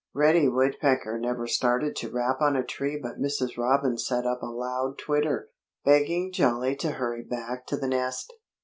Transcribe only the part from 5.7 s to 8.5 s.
begging Jolly to hurry back to the nest.